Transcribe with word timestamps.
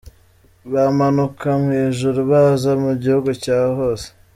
Bamanuka 0.71 1.47
mu 1.61 1.71
ijuru 1.85 2.19
baza 2.31 2.71
mu 2.83 2.91
gihugu 3.01 3.29
cyo 3.41 3.55
hasi. 3.79 4.09